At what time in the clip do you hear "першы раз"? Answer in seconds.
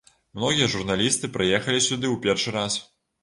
2.25-2.81